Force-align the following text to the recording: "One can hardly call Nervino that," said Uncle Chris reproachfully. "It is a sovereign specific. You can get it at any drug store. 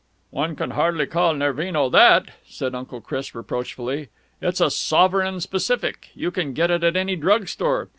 "One 0.31 0.55
can 0.55 0.71
hardly 0.71 1.05
call 1.05 1.35
Nervino 1.35 1.87
that," 1.91 2.29
said 2.47 2.73
Uncle 2.73 3.01
Chris 3.01 3.35
reproachfully. 3.35 4.09
"It 4.41 4.53
is 4.55 4.59
a 4.61 4.71
sovereign 4.71 5.41
specific. 5.41 6.09
You 6.15 6.31
can 6.31 6.53
get 6.53 6.71
it 6.71 6.83
at 6.83 6.95
any 6.95 7.15
drug 7.15 7.47
store. 7.47 7.87